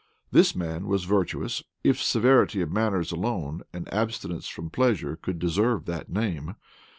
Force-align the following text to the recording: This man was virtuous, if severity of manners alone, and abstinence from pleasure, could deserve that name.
This 0.31 0.55
man 0.55 0.87
was 0.87 1.03
virtuous, 1.03 1.61
if 1.83 2.01
severity 2.01 2.59
of 2.61 2.71
manners 2.71 3.11
alone, 3.11 3.61
and 3.71 3.87
abstinence 3.93 4.47
from 4.47 4.71
pleasure, 4.71 5.15
could 5.15 5.37
deserve 5.37 5.85
that 5.85 6.09
name. 6.09 6.55